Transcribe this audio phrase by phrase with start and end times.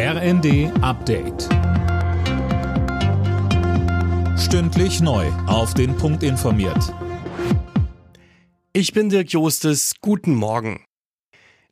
[0.00, 1.48] RND Update.
[4.38, 5.26] Stündlich neu.
[5.48, 6.94] Auf den Punkt informiert.
[8.72, 9.94] Ich bin Dirk Jostes.
[10.00, 10.84] Guten Morgen.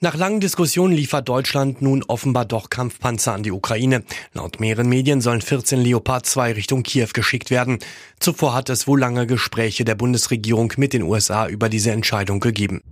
[0.00, 4.02] Nach langen Diskussionen liefert Deutschland nun offenbar doch Kampfpanzer an die Ukraine.
[4.32, 7.78] Laut mehreren Medien sollen 14 Leopard 2 Richtung Kiew geschickt werden.
[8.18, 12.82] Zuvor hat es wohl lange Gespräche der Bundesregierung mit den USA über diese Entscheidung gegeben.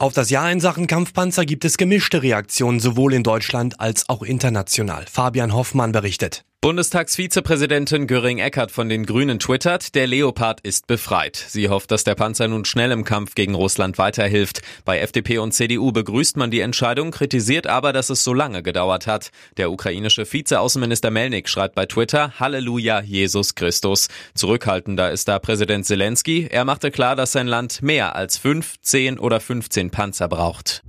[0.00, 4.22] Auf das Jahr in Sachen Kampfpanzer gibt es gemischte Reaktionen, sowohl in Deutschland als auch
[4.22, 5.04] international.
[5.04, 6.42] Fabian Hoffmann berichtet.
[6.62, 11.34] Bundestagsvizepräsidentin Göring-Eckardt von den Grünen twittert, der Leopard ist befreit.
[11.36, 14.60] Sie hofft, dass der Panzer nun schnell im Kampf gegen Russland weiterhilft.
[14.84, 19.06] Bei FDP und CDU begrüßt man die Entscheidung, kritisiert aber, dass es so lange gedauert
[19.06, 19.30] hat.
[19.56, 24.08] Der ukrainische Vizeaußenminister Melnik schreibt bei Twitter, Halleluja, Jesus Christus.
[24.34, 26.46] Zurückhaltender ist da Präsident Zelensky.
[26.50, 30.82] Er machte klar, dass sein Land mehr als fünf, zehn oder 15 Panzer braucht.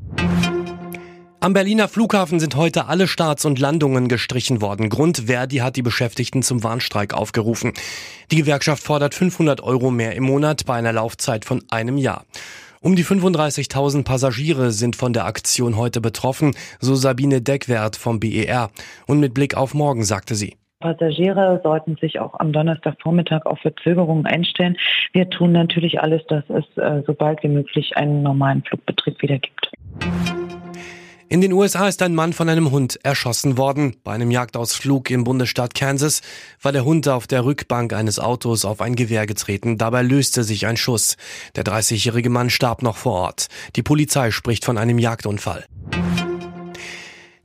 [1.43, 4.89] Am Berliner Flughafen sind heute alle Starts und Landungen gestrichen worden.
[4.89, 7.73] Grund Verdi hat die Beschäftigten zum Warnstreik aufgerufen.
[8.29, 12.25] Die Gewerkschaft fordert 500 Euro mehr im Monat bei einer Laufzeit von einem Jahr.
[12.79, 18.69] Um die 35.000 Passagiere sind von der Aktion heute betroffen, so Sabine Deckwert vom BER.
[19.07, 20.57] Und mit Blick auf morgen sagte sie.
[20.79, 24.77] Passagiere sollten sich auch am Donnerstagvormittag auf Verzögerungen einstellen.
[25.11, 29.71] Wir tun natürlich alles, dass es äh, so wie möglich einen normalen Flugbetrieb wieder gibt.
[31.31, 33.95] In den USA ist ein Mann von einem Hund erschossen worden.
[34.03, 36.21] Bei einem Jagdausflug im Bundesstaat Kansas
[36.61, 39.77] war der Hund auf der Rückbank eines Autos auf ein Gewehr getreten.
[39.77, 41.15] Dabei löste sich ein Schuss.
[41.55, 43.47] Der 30-jährige Mann starb noch vor Ort.
[43.77, 45.65] Die Polizei spricht von einem Jagdunfall.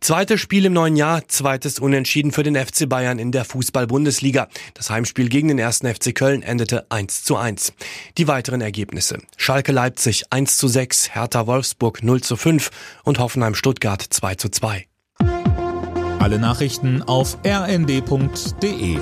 [0.06, 4.46] Zweites Spiel im neuen Jahr, zweites Unentschieden für den FC Bayern in der Fußball-Bundesliga.
[4.74, 7.72] Das Heimspiel gegen den ersten FC Köln endete 1 zu 1.
[8.16, 9.18] Die weiteren Ergebnisse.
[9.36, 12.70] Schalke Leipzig 1 zu 6, Hertha Wolfsburg 0 zu 5
[13.02, 14.86] und Hoffenheim Stuttgart 2 zu 2.
[16.20, 19.00] Alle Nachrichten auf rnd.de